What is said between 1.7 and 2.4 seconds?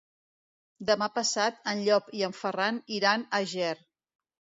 en Llop i en